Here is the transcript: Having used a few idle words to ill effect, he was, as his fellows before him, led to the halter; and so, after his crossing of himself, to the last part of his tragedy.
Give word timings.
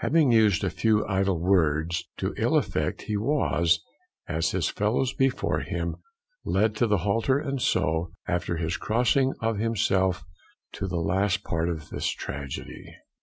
Having 0.00 0.32
used 0.32 0.62
a 0.62 0.68
few 0.68 1.06
idle 1.06 1.40
words 1.40 2.04
to 2.18 2.34
ill 2.36 2.56
effect, 2.58 3.00
he 3.08 3.16
was, 3.16 3.82
as 4.28 4.50
his 4.50 4.68
fellows 4.68 5.14
before 5.14 5.60
him, 5.60 5.96
led 6.44 6.76
to 6.76 6.86
the 6.86 6.98
halter; 6.98 7.38
and 7.38 7.62
so, 7.62 8.12
after 8.28 8.58
his 8.58 8.76
crossing 8.76 9.32
of 9.40 9.56
himself, 9.56 10.22
to 10.72 10.86
the 10.86 11.00
last 11.00 11.44
part 11.44 11.70
of 11.70 11.88
his 11.88 12.12
tragedy. 12.12 12.94